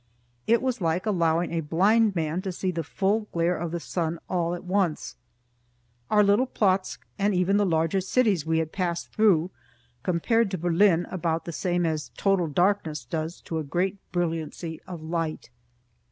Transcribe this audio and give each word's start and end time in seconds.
It 0.47 0.63
was 0.63 0.81
like 0.81 1.05
allowing 1.05 1.51
a 1.51 1.59
blind 1.61 2.15
man 2.15 2.41
to 2.41 2.51
see 2.51 2.71
the 2.71 2.83
full 2.83 3.27
glare 3.31 3.55
of 3.55 3.69
the 3.69 3.79
sun 3.79 4.17
all 4.27 4.55
at 4.55 4.63
once. 4.63 5.15
Our 6.09 6.23
little 6.23 6.47
Plotzk, 6.47 7.05
and 7.19 7.35
even 7.35 7.57
the 7.57 7.67
larger 7.67 8.01
cities 8.01 8.43
we 8.43 8.57
had 8.57 8.71
passed 8.71 9.13
through, 9.13 9.51
compared 10.01 10.49
to 10.49 10.57
Berlin 10.57 11.05
about 11.11 11.45
the 11.45 11.51
same 11.51 11.85
as 11.85 12.09
total 12.17 12.47
darkness 12.47 13.05
does 13.05 13.41
to 13.41 13.61
great 13.61 13.99
brilliancy 14.11 14.81
of 14.87 15.03
light. 15.03 15.51